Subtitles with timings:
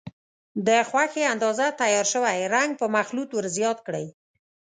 [0.67, 4.07] د خوښې اندازه تیار شوی رنګ په مخلوط ور زیات کړئ.